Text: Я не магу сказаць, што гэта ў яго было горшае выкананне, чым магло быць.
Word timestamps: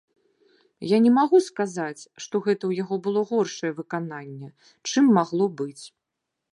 Я 0.91 0.97
не 1.07 1.11
магу 1.17 1.37
сказаць, 1.49 2.03
што 2.27 2.35
гэта 2.47 2.59
ў 2.67 2.71
яго 2.87 2.95
было 3.09 3.21
горшае 3.35 3.71
выкананне, 3.83 4.49
чым 4.91 5.17
магло 5.21 5.45
быць. 5.63 5.81